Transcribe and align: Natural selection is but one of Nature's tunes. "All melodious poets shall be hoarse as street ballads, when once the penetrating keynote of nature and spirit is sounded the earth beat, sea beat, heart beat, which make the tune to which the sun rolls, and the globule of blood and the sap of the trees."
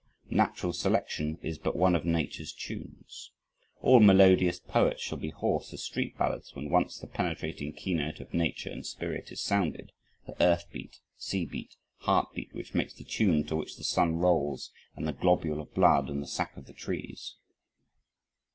Natural 0.31 0.73
selection 0.73 1.37
is 1.43 1.59
but 1.59 1.75
one 1.75 1.95
of 1.95 2.05
Nature's 2.05 2.51
tunes. 2.53 3.29
"All 3.81 3.99
melodious 3.99 4.59
poets 4.59 5.03
shall 5.03 5.19
be 5.19 5.29
hoarse 5.29 5.73
as 5.73 5.83
street 5.83 6.17
ballads, 6.17 6.55
when 6.55 6.71
once 6.71 6.97
the 6.97 7.05
penetrating 7.05 7.71
keynote 7.71 8.19
of 8.19 8.33
nature 8.33 8.71
and 8.71 8.83
spirit 8.83 9.31
is 9.31 9.43
sounded 9.43 9.91
the 10.25 10.35
earth 10.41 10.65
beat, 10.71 11.01
sea 11.17 11.45
beat, 11.45 11.75
heart 11.97 12.29
beat, 12.33 12.51
which 12.55 12.73
make 12.73 12.95
the 12.95 13.03
tune 13.03 13.43
to 13.43 13.55
which 13.55 13.77
the 13.77 13.83
sun 13.83 14.15
rolls, 14.15 14.71
and 14.95 15.07
the 15.07 15.13
globule 15.13 15.61
of 15.61 15.71
blood 15.75 16.09
and 16.09 16.23
the 16.23 16.27
sap 16.27 16.57
of 16.57 16.65
the 16.65 16.73
trees." 16.73 17.35